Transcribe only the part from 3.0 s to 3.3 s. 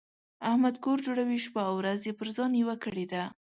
ده.